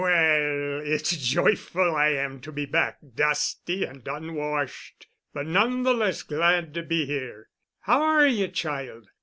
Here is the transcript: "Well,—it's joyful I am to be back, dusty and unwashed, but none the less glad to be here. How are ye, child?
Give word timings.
"Well,—it's 0.03 1.15
joyful 1.15 1.95
I 1.95 2.07
am 2.07 2.39
to 2.41 2.51
be 2.51 2.65
back, 2.65 2.97
dusty 3.13 3.83
and 3.83 4.01
unwashed, 4.07 5.05
but 5.31 5.45
none 5.45 5.83
the 5.83 5.93
less 5.93 6.23
glad 6.23 6.73
to 6.73 6.81
be 6.81 7.05
here. 7.05 7.49
How 7.81 8.01
are 8.01 8.25
ye, 8.25 8.47
child? 8.49 9.09